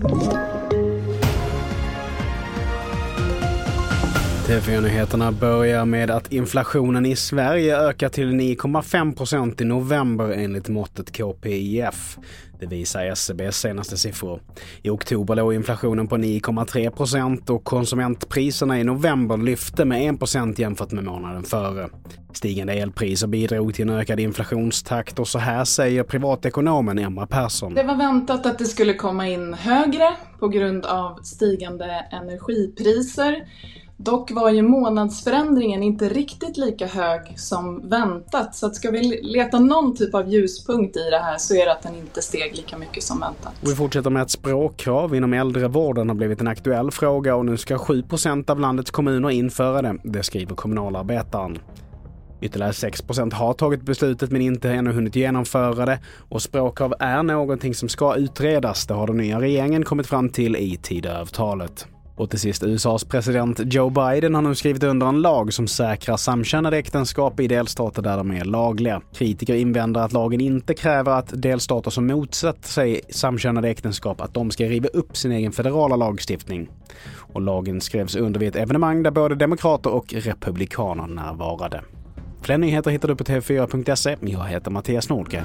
[0.00, 0.57] you
[4.48, 11.12] TV4-nyheterna börjar med att inflationen i Sverige ökar till 9,5 procent i november enligt måttet
[11.12, 12.18] KPIF.
[12.60, 14.40] Det visar SCBs senaste siffror.
[14.82, 20.58] I oktober låg inflationen på 9,3 procent och konsumentpriserna i november lyfte med 1 procent
[20.58, 21.88] jämfört med månaden före.
[22.32, 27.74] Stigande elpriser bidrog till en ökad inflationstakt och så här säger privatekonomen Emma Persson.
[27.74, 33.44] Det var väntat att det skulle komma in högre på grund av stigande energipriser.
[34.00, 39.58] Dock var ju månadsförändringen inte riktigt lika hög som väntat, så att ska vi leta
[39.58, 42.78] någon typ av ljuspunkt i det här så är det att den inte steg lika
[42.78, 43.52] mycket som väntat.
[43.60, 47.76] Vi fortsätter med att språkkrav inom äldrevården har blivit en aktuell fråga och nu ska
[47.76, 51.58] 7% av landets kommuner införa det, det skriver kommunalarbetaren.
[52.40, 57.74] Ytterligare 6% har tagit beslutet men inte ännu hunnit genomföra det och språkkrav är någonting
[57.74, 58.86] som ska utredas.
[58.86, 61.86] Det har den nya regeringen kommit fram till i Tidöavtalet.
[62.18, 66.16] Och till sist, USAs president Joe Biden har nu skrivit under en lag som säkrar
[66.16, 69.02] samkönade äktenskap i delstater där de är lagliga.
[69.14, 74.50] Kritiker invänder att lagen inte kräver att delstater som motsätter sig samkönade äktenskap att de
[74.50, 76.68] ska riva upp sin egen federala lagstiftning.
[77.32, 81.82] Och lagen skrevs under vid ett evenemang där både demokrater och republikaner närvarade.
[82.42, 84.16] Fler nyheter hittar du på tv4.se.
[84.20, 85.44] Jag heter Mattias Nordgren.